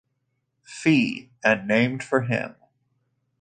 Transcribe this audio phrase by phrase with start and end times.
[0.63, 2.55] Fee, and named for him.